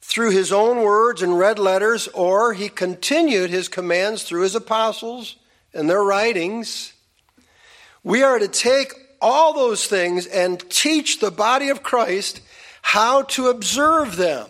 [0.00, 5.36] through his own words and red letters, or he continued his commands through his apostles
[5.72, 6.94] and their writings,
[8.02, 12.40] we are to take all those things and teach the body of Christ
[12.82, 14.48] how to observe them.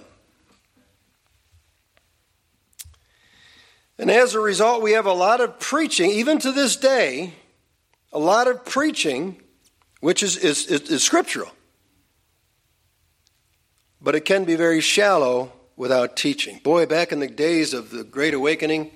[3.99, 7.35] And as a result, we have a lot of preaching, even to this day,
[8.13, 9.43] a lot of preaching,
[10.01, 11.51] which is, is, is, is scriptural.
[14.01, 16.61] But it can be very shallow without teaching.
[16.63, 18.91] Boy, back in the days of the Great Awakening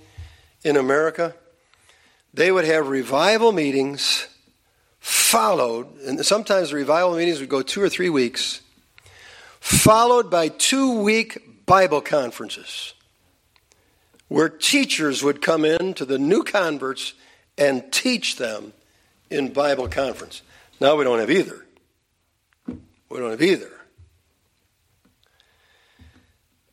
[0.64, 1.34] in America,
[2.34, 4.28] they would have revival meetings
[5.00, 8.60] followed, and sometimes the revival meetings would go two or three weeks,
[9.60, 12.94] followed by two week Bible conferences
[14.32, 17.12] where teachers would come in to the new converts
[17.58, 18.72] and teach them
[19.30, 20.40] in Bible conference.
[20.80, 21.66] Now we don't have either.
[22.66, 23.70] We don't have either.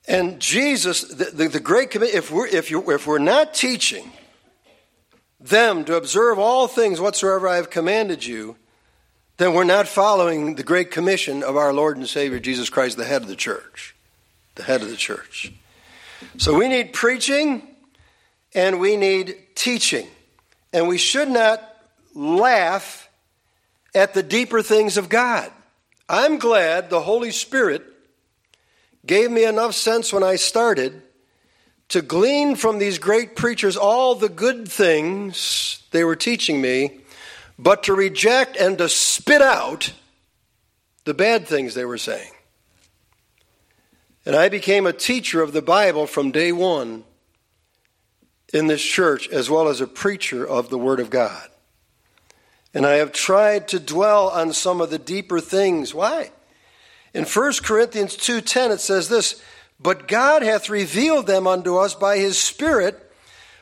[0.09, 4.11] And Jesus, the, the, the great commitment, if we're, if, you, if we're not teaching
[5.39, 8.55] them to observe all things whatsoever I have commanded you,
[9.37, 13.05] then we're not following the great commission of our Lord and Savior Jesus Christ, the
[13.05, 13.95] head of the church.
[14.55, 15.53] The head of the church.
[16.37, 17.67] So we need preaching
[18.55, 20.07] and we need teaching.
[20.73, 21.63] And we should not
[22.15, 23.07] laugh
[23.93, 25.51] at the deeper things of God.
[26.09, 27.83] I'm glad the Holy Spirit
[29.05, 31.01] gave me enough sense when I started
[31.89, 36.99] to glean from these great preachers all the good things they were teaching me,
[37.57, 39.93] but to reject and to spit out
[41.05, 42.31] the bad things they were saying.
[44.25, 47.03] And I became a teacher of the Bible from day one
[48.53, 51.47] in this church, as well as a preacher of the Word of God.
[52.73, 55.93] And I have tried to dwell on some of the deeper things.
[55.93, 56.31] Why?
[57.13, 59.35] In 1 Corinthians 2:10 it says this,
[59.79, 63.11] "But God hath revealed them unto us by his Spirit,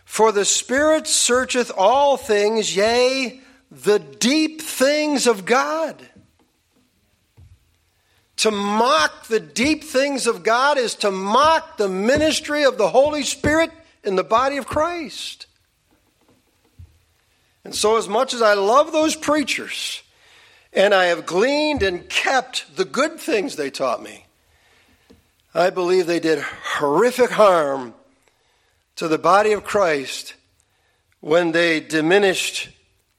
[0.06, 6.10] for the Spirit searcheth all things, yea, the deep things of God."
[8.38, 13.24] To mock the deep things of God is to mock the ministry of the Holy
[13.24, 13.72] Spirit
[14.04, 15.48] in the body of Christ.
[17.64, 20.02] And so, as much as I love those preachers,
[20.74, 24.26] and I have gleaned and kept the good things they taught me,
[25.54, 27.94] I believe they did horrific harm
[28.96, 30.36] to the body of Christ
[31.20, 32.70] when they diminished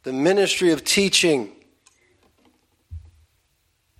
[0.04, 1.52] the ministry of teaching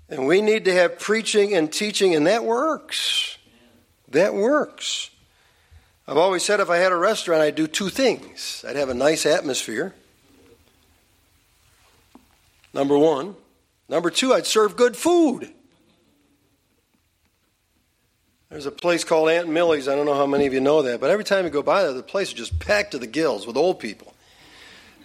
[0.08, 3.37] and we need to have preaching and teaching, and that works.
[4.08, 5.11] That works.
[6.06, 8.94] I've always said if I had a restaurant, I'd do two things I'd have a
[8.94, 9.94] nice atmosphere.
[12.78, 13.34] Number one.
[13.88, 15.50] Number two, I'd serve good food.
[18.50, 19.88] There's a place called Aunt Millie's.
[19.88, 21.82] I don't know how many of you know that, but every time you go by
[21.82, 24.14] there, the place is just packed to the gills with old people.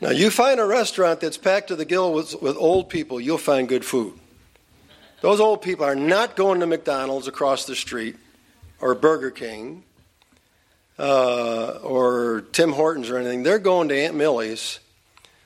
[0.01, 3.39] Now, you find a restaurant that's packed to the gill with, with old people, you'll
[3.39, 4.19] find good food.
[5.21, 8.17] Those old people are not going to McDonald's across the street
[8.81, 9.83] or Burger King
[10.99, 13.41] uh, or Tim Hortons or anything.
[13.41, 14.79] They're going to Aunt Millie's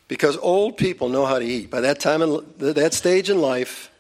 [0.08, 1.70] because old people know how to eat.
[1.70, 3.92] By that time, in that stage in life,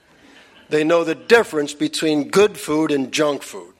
[0.70, 3.74] they know the difference between good food and junk food.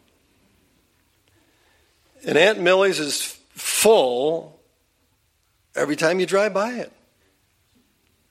[2.26, 4.60] And Aunt Millie's is full
[5.76, 6.92] every time you drive by it.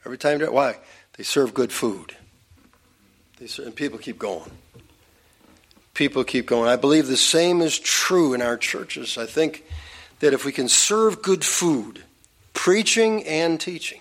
[0.04, 0.76] Every time, you drive, why?
[1.16, 2.14] They serve good food.
[3.58, 4.50] And people keep going.
[5.94, 6.68] People keep going.
[6.68, 9.18] I believe the same is true in our churches.
[9.18, 9.64] I think
[10.20, 12.04] that if we can serve good food,
[12.56, 14.00] preaching and teaching,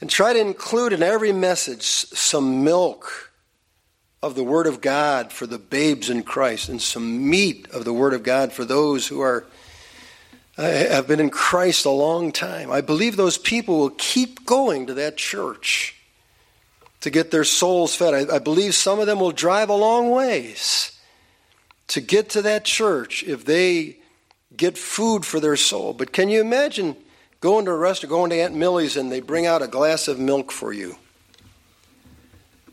[0.00, 3.32] and try to include in every message some milk
[4.22, 7.92] of the Word of God for the babes in Christ and some meat of the
[7.92, 9.44] Word of God for those who are
[10.56, 12.70] uh, have been in Christ a long time.
[12.70, 15.96] I believe those people will keep going to that church
[17.00, 18.14] to get their souls fed.
[18.14, 20.96] I, I believe some of them will drive a long ways
[21.88, 23.96] to get to that church if they
[24.56, 25.92] get food for their soul.
[25.92, 26.96] But can you imagine
[27.42, 30.18] going into a restaurant, go into Aunt Millie's, and they bring out a glass of
[30.18, 30.96] milk for you?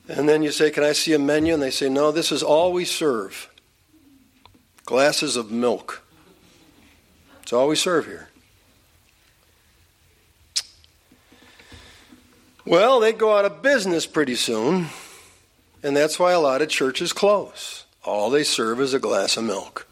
[0.07, 1.53] And then you say, Can I see a menu?
[1.53, 3.49] And they say, No, this is all we serve
[4.85, 6.01] glasses of milk.
[7.43, 8.29] It's all we serve here.
[12.65, 14.87] Well, they go out of business pretty soon,
[15.81, 17.85] and that's why a lot of churches close.
[18.03, 19.87] All they serve is a glass of milk.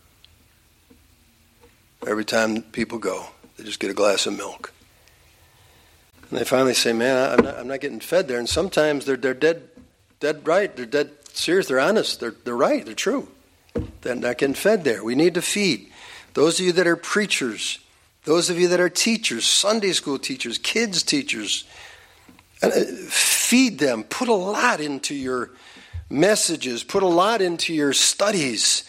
[2.05, 3.27] Every time people go,
[3.57, 4.73] they just get a glass of milk.
[6.29, 8.39] And they finally say, Man, I'm not, I'm not getting fed there.
[8.39, 9.63] And sometimes they're, they're dead,
[10.19, 10.75] dead right.
[10.75, 11.67] They're dead serious.
[11.67, 12.19] They're honest.
[12.19, 12.85] They're, they're right.
[12.85, 13.29] They're true.
[14.01, 15.03] They're not getting fed there.
[15.03, 15.91] We need to feed.
[16.33, 17.79] Those of you that are preachers,
[18.25, 21.65] those of you that are teachers, Sunday school teachers, kids teachers,
[22.61, 22.69] uh,
[23.09, 24.03] feed them.
[24.03, 25.51] Put a lot into your
[26.09, 26.83] messages.
[26.83, 28.83] Put a lot into your studies.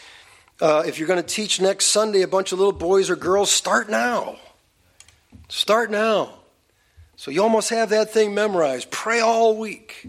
[0.61, 3.51] Uh, if you're going to teach next Sunday a bunch of little boys or girls,
[3.51, 4.39] start now.
[5.49, 6.35] Start now.
[7.17, 8.91] So you almost have that thing memorized.
[8.91, 10.07] Pray all week.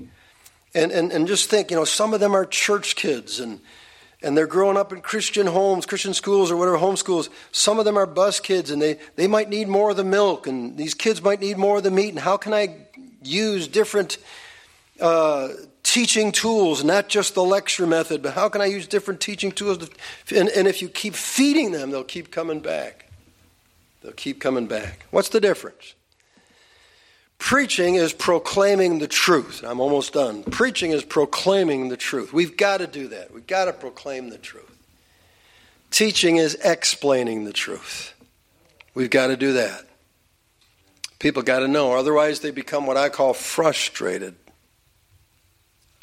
[0.75, 3.59] And, and, and just think, you know, some of them are church kids and,
[4.21, 7.29] and they're growing up in Christian homes, Christian schools, or whatever, homeschools.
[7.51, 10.45] Some of them are bus kids and they, they might need more of the milk
[10.45, 12.09] and these kids might need more of the meat.
[12.09, 12.75] And how can I
[13.23, 14.19] use different
[15.01, 15.49] uh,
[15.81, 19.89] teaching tools, not just the lecture method, but how can I use different teaching tools?
[20.27, 23.08] To, and, and if you keep feeding them, they'll keep coming back.
[24.01, 25.05] They'll keep coming back.
[25.11, 25.95] What's the difference?
[27.37, 29.63] Preaching is proclaiming the truth.
[29.65, 30.43] I'm almost done.
[30.43, 32.33] Preaching is proclaiming the truth.
[32.33, 33.33] We've got to do that.
[33.33, 34.77] We've got to proclaim the truth.
[35.89, 38.13] Teaching is explaining the truth.
[38.93, 39.85] We've got to do that.
[41.17, 44.35] People got to know, otherwise, they become what I call frustrated.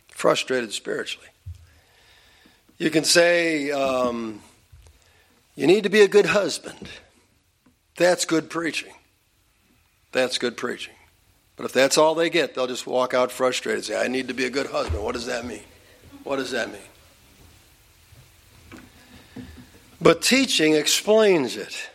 [0.09, 1.29] Frustrated spiritually.
[2.79, 4.41] You can say, um,
[5.55, 6.89] you need to be a good husband.
[7.97, 8.93] That's good preaching.
[10.13, 10.95] That's good preaching.
[11.57, 14.29] But if that's all they get, they'll just walk out frustrated and say, I need
[14.29, 15.03] to be a good husband.
[15.03, 15.65] What does that mean?
[16.23, 16.81] What does that mean?
[20.01, 21.89] But teaching explains it.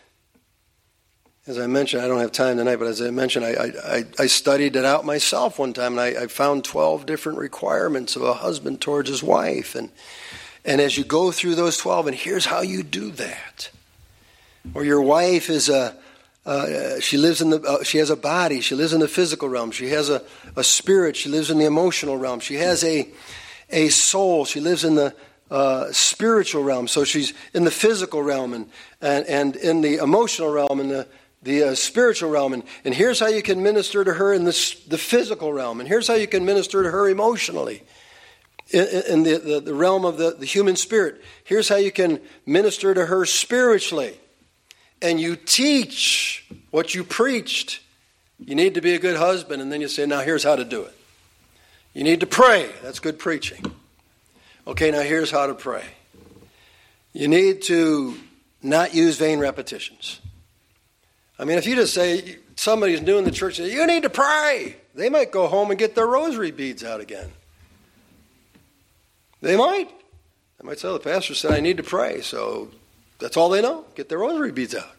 [1.46, 4.26] As I mentioned, I don't have time tonight, but as I mentioned, I, I, I
[4.26, 8.34] studied it out myself one time, and I, I, found 12 different requirements of a
[8.34, 9.74] husband towards his wife.
[9.74, 9.90] And,
[10.64, 13.70] and as you go through those 12, and here's how you do that.
[14.74, 15.96] Or your wife is a,
[16.44, 19.48] uh, she lives in the uh, she has a body she lives in the physical
[19.48, 20.24] realm she has a,
[20.56, 23.08] a spirit she lives in the emotional realm she has a
[23.70, 25.14] a soul she lives in the
[25.52, 26.88] uh, spiritual realm.
[26.88, 28.70] So she's in the physical realm and
[29.02, 31.06] and, and in the emotional realm and the
[31.42, 32.54] the uh, spiritual realm.
[32.54, 35.80] And, and here's how you can minister to her in the, the physical realm.
[35.80, 37.82] And here's how you can minister to her emotionally
[38.70, 41.20] in, in the, the, the realm of the, the human spirit.
[41.44, 44.18] Here's how you can minister to her spiritually
[45.02, 47.80] and you teach what you preached,
[48.38, 50.64] you need to be a good husband, and then you say, now here's how to
[50.64, 50.96] do it.
[51.92, 52.70] You need to pray.
[52.82, 53.64] That's good preaching.
[54.66, 55.84] Okay, now here's how to pray.
[57.12, 58.16] You need to
[58.62, 60.20] not use vain repetitions.
[61.38, 64.76] I mean, if you just say somebody's new in the church, you need to pray,
[64.94, 67.30] they might go home and get their rosary beads out again.
[69.40, 69.90] They might.
[70.58, 72.70] They might say, the pastor said I need to pray, so
[73.22, 73.84] that's all they know.
[73.94, 74.90] Get their rosary beads out.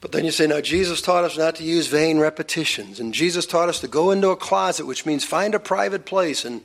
[0.00, 3.00] But then you say, now Jesus taught us not to use vain repetitions.
[3.00, 6.44] And Jesus taught us to go into a closet, which means find a private place
[6.44, 6.62] and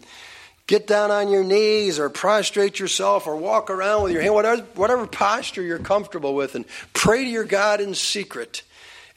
[0.68, 4.62] get down on your knees or prostrate yourself or walk around with your hand, whatever,
[4.76, 8.64] whatever posture you're comfortable with, and pray to your God in secret.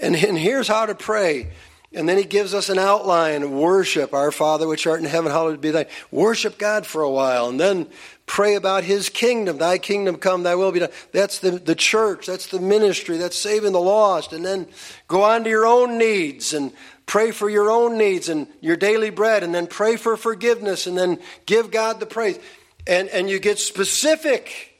[0.00, 1.50] And, and here's how to pray.
[1.92, 4.12] And then he gives us an outline of worship.
[4.12, 5.86] Our Father which art in heaven, hallowed be thy.
[6.10, 7.48] Worship God for a while.
[7.48, 7.86] And then
[8.28, 9.58] pray about his kingdom.
[9.58, 10.90] Thy kingdom come, thy will be done.
[11.12, 14.32] That's the, the church, that's the ministry, that's saving the lost.
[14.32, 14.68] And then
[15.08, 16.72] go on to your own needs and
[17.06, 20.96] pray for your own needs and your daily bread, and then pray for forgiveness, and
[20.96, 22.38] then give God the praise.
[22.86, 24.74] And, and you get specific.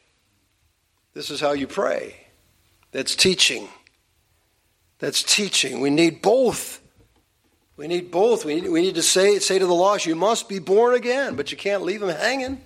[1.15, 2.15] This is how you pray.
[2.93, 3.69] That's teaching.
[4.99, 5.81] That's teaching.
[5.81, 6.81] We need both.
[7.77, 8.45] We need both.
[8.45, 11.35] We need, we need to say, say to the lost, you must be born again,
[11.35, 12.61] but you can't leave them hanging.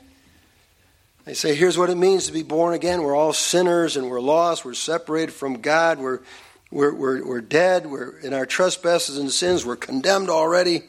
[1.24, 3.02] They say, here's what it means to be born again.
[3.02, 4.64] We're all sinners and we're lost.
[4.64, 6.00] We're separated from God.
[6.00, 6.20] We're,
[6.72, 7.86] we're, we're, we're dead.
[7.86, 9.64] We're in our trespasses and sins.
[9.64, 10.82] We're condemned already.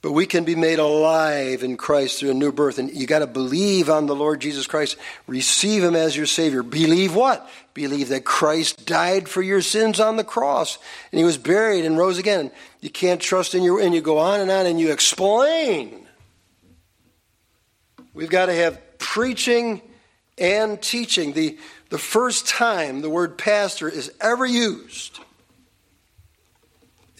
[0.00, 2.78] But we can be made alive in Christ through a new birth.
[2.78, 4.96] And you got to believe on the Lord Jesus Christ.
[5.28, 6.64] Receive Him as your Savior.
[6.64, 7.48] Believe what?
[7.72, 10.78] Believe that Christ died for your sins on the cross.
[11.12, 12.50] And He was buried and rose again.
[12.80, 16.04] You can't trust in your, and you go on and on and you explain.
[18.12, 19.82] We've got to have preaching
[20.38, 21.32] and teaching.
[21.32, 21.58] The,
[21.90, 25.18] the first time the word pastor is ever used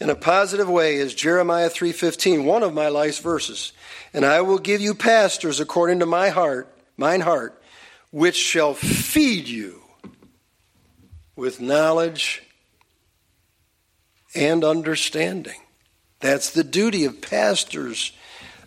[0.02, 3.72] in a positive way is Jeremiah 3:15, one of my life's verses.
[4.12, 7.62] And I will give you pastors according to my heart, mine heart,
[8.10, 9.80] which shall feed you
[11.36, 12.42] with knowledge
[14.34, 15.60] and understanding.
[16.18, 18.10] That's the duty of pastors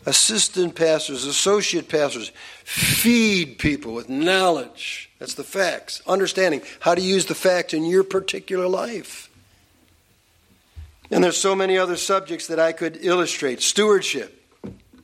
[0.05, 2.31] assistant pastors, associate pastors,
[2.63, 5.09] feed people with knowledge.
[5.19, 6.01] That's the facts.
[6.07, 9.29] Understanding how to use the facts in your particular life.
[11.11, 13.61] And there's so many other subjects that I could illustrate.
[13.61, 14.41] Stewardship.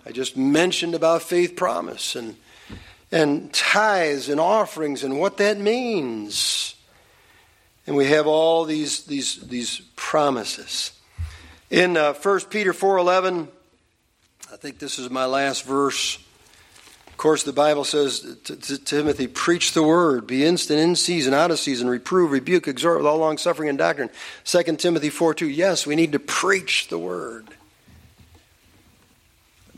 [0.06, 2.36] I just mentioned about faith promise and
[3.12, 6.76] and tithes and offerings and what that means.
[7.86, 10.94] And we have all these these these promises.
[11.70, 13.48] In uh, 1 Peter 4:11
[14.52, 16.18] I think this is my last verse.
[17.08, 21.34] Of course, the Bible says to, to Timothy, preach the word, be instant in season,
[21.34, 24.10] out of season, reprove, rebuke, exhort with all long suffering and doctrine.
[24.44, 25.48] 2 Timothy 4 2.
[25.48, 27.48] Yes, we need to preach the word.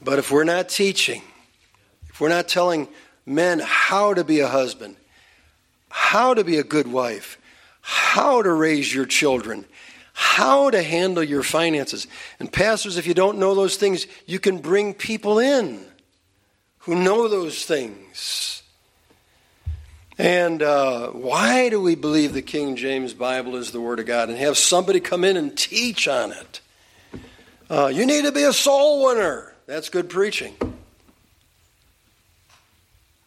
[0.04, 1.22] But if we're not teaching,
[2.10, 2.88] if we're not telling
[3.28, 4.96] men how to be a husband,
[5.90, 7.38] how to be a good wife,
[7.82, 9.66] how to raise your children,
[10.14, 12.08] how to handle your finances.
[12.40, 15.84] And, pastors, if you don't know those things, you can bring people in
[16.80, 18.62] who know those things.
[20.18, 24.30] And uh, why do we believe the King James Bible is the Word of God
[24.30, 26.62] and have somebody come in and teach on it?
[27.70, 29.54] Uh, you need to be a soul winner.
[29.66, 30.56] That's good preaching.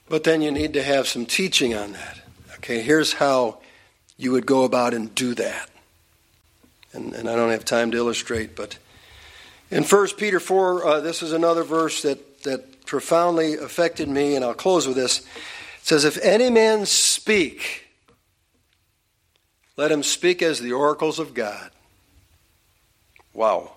[0.09, 2.20] But then you need to have some teaching on that.
[2.57, 3.59] Okay, here's how
[4.16, 5.68] you would go about and do that.
[6.97, 8.78] And, and I don't have time to illustrate, but
[9.70, 14.44] in 1 Peter 4, uh, this is another verse that, that profoundly affected me, and
[14.44, 15.20] I'll close with this.
[15.20, 15.26] It
[15.82, 17.84] says, If any man speak,
[19.76, 21.70] let him speak as the oracles of God.
[23.34, 23.72] Wow.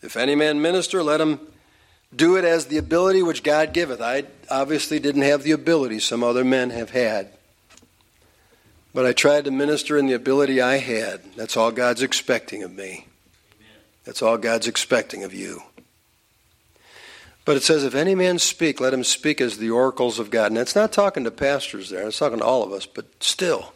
[0.00, 1.40] If any man minister, let him
[2.14, 4.00] do it as the ability which God giveth.
[4.00, 7.32] I obviously didn't have the ability some other men have had.
[8.94, 11.22] But I tried to minister in the ability I had.
[11.36, 13.06] That's all God's expecting of me.
[14.04, 15.62] That's all God's expecting of you.
[17.44, 20.50] But it says, if any man speak, let him speak as the oracles of God.
[20.50, 23.72] And it's not talking to pastors there, it's talking to all of us, but still.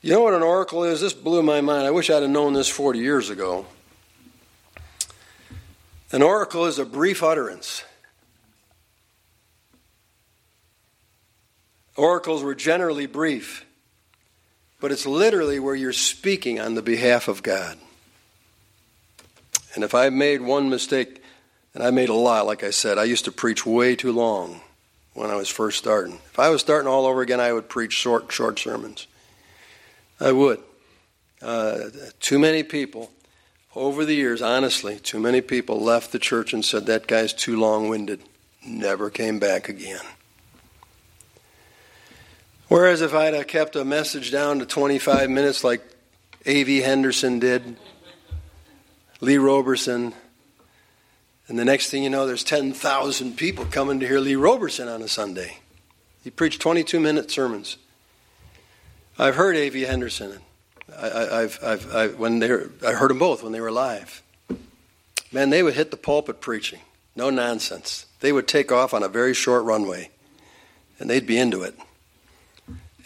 [0.00, 1.00] You know what an oracle is?
[1.00, 1.86] This blew my mind.
[1.86, 3.66] I wish I'd have known this 40 years ago.
[6.12, 7.84] An oracle is a brief utterance.
[11.96, 13.66] Oracles were generally brief,
[14.80, 17.78] but it's literally where you're speaking on the behalf of God.
[19.74, 21.22] And if I made one mistake,
[21.74, 24.60] and I made a lot, like I said, I used to preach way too long
[25.14, 26.14] when I was first starting.
[26.30, 29.06] If I was starting all over again, I would preach short, short sermons.
[30.20, 30.60] I would.
[31.40, 33.12] Uh, too many people
[33.76, 37.58] over the years, honestly, too many people left the church and said, That guy's too
[37.58, 38.20] long winded.
[38.66, 40.00] Never came back again.
[42.68, 45.82] Whereas if I'd have kept a message down to 25 minutes like
[46.44, 46.80] A.V.
[46.80, 47.76] Henderson did,
[49.20, 50.12] Lee Roberson,
[51.48, 55.00] and the next thing you know, there's 10,000 people coming to hear Lee Roberson on
[55.00, 55.58] a Sunday.
[56.22, 57.78] He preached 22 minute sermons.
[59.18, 59.82] I've heard A.V.
[59.82, 60.40] Henderson.
[60.94, 64.22] I, have I've, I, when they were, I heard them both when they were alive.
[65.32, 66.80] Man, they would hit the pulpit preaching.
[67.16, 68.06] No nonsense.
[68.20, 70.10] They would take off on a very short runway,
[70.98, 71.74] and they'd be into it.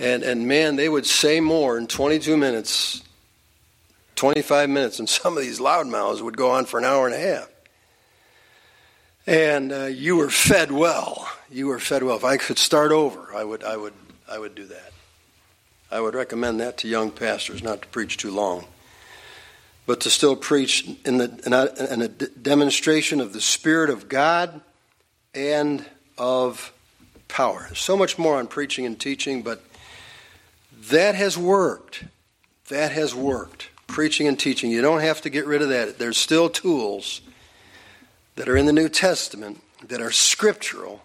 [0.03, 3.03] And, and man, they would say more in 22 minutes,
[4.16, 7.18] 25 minutes, and some of these loudmouths would go on for an hour and a
[7.18, 7.48] half.
[9.24, 11.28] And uh, you were fed well.
[11.48, 12.16] You were fed well.
[12.16, 13.92] If I could start over, I would, I would,
[14.28, 14.92] I would do that.
[15.88, 18.64] I would recommend that to young pastors, not to preach too long,
[19.86, 24.09] but to still preach in, the, in, a, in a demonstration of the Spirit of
[24.09, 24.62] God
[25.32, 25.84] and
[26.18, 26.72] of
[27.28, 27.68] power.
[27.76, 29.62] So much more on preaching and teaching, but
[30.91, 32.05] that has worked.
[32.68, 33.68] That has worked.
[33.87, 34.70] Preaching and teaching.
[34.70, 35.99] You don't have to get rid of that.
[35.99, 37.20] There's still tools
[38.37, 41.03] that are in the New Testament that are scriptural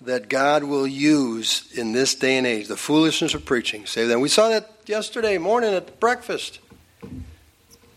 [0.00, 2.68] that God will use in this day and age.
[2.68, 3.84] The foolishness of preaching.
[3.86, 4.20] Say that.
[4.20, 6.60] We saw that yesterday morning at breakfast.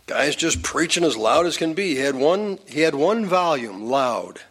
[0.08, 1.96] Guy's just preaching as loud as can be.
[1.96, 4.42] He had one, he had one volume loud.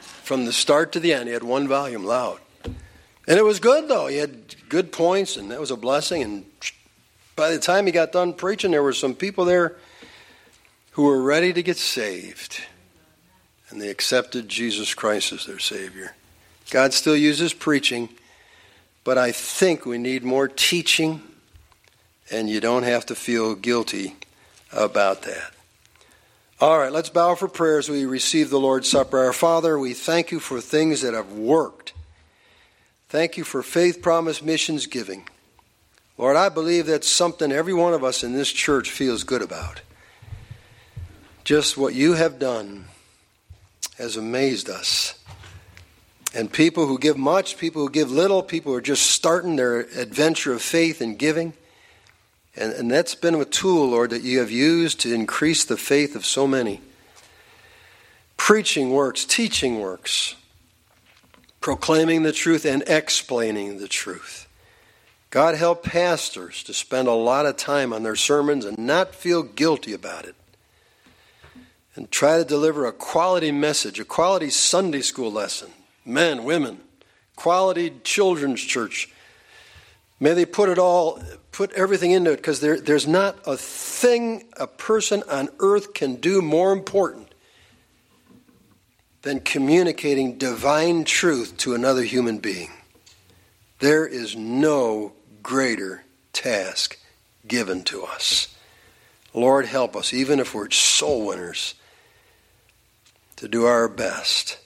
[0.00, 2.40] From the start to the end, he had one volume loud.
[3.26, 4.06] And it was good, though.
[4.06, 6.22] He had good points, and that was a blessing.
[6.22, 6.44] And
[7.36, 9.76] by the time he got done preaching, there were some people there
[10.92, 12.60] who were ready to get saved
[13.70, 16.14] and they accepted Jesus Christ as their Savior.
[16.70, 18.08] God still uses preaching,
[19.04, 21.22] but I think we need more teaching,
[22.30, 24.16] and you don't have to feel guilty
[24.72, 25.52] about that.
[26.60, 29.18] All right, let's bow for prayer as we receive the Lord's Supper.
[29.18, 31.89] Our Father, we thank you for things that have worked.
[33.10, 35.28] Thank you for faith, promise, missions, giving.
[36.16, 39.80] Lord, I believe that's something every one of us in this church feels good about.
[41.42, 42.84] Just what you have done
[43.98, 45.18] has amazed us.
[46.36, 49.80] And people who give much, people who give little, people who are just starting their
[49.80, 51.54] adventure of faith and giving.
[52.54, 56.14] And, and that's been a tool, Lord, that you have used to increase the faith
[56.14, 56.80] of so many.
[58.36, 60.36] Preaching works, teaching works,
[61.60, 64.48] proclaiming the truth and explaining the truth.
[65.30, 69.42] God help pastors to spend a lot of time on their sermons and not feel
[69.42, 70.34] guilty about it
[71.94, 75.70] and try to deliver a quality message, a quality Sunday school lesson.
[76.04, 76.80] Men, women,
[77.36, 79.12] quality children's church.
[80.18, 84.44] May they put it all, put everything into it, because there, there's not a thing
[84.56, 87.29] a person on earth can do more important
[89.22, 92.70] than communicating divine truth to another human being.
[93.80, 95.12] There is no
[95.42, 96.98] greater task
[97.46, 98.54] given to us.
[99.32, 101.74] Lord, help us, even if we're soul winners,
[103.36, 104.58] to do our best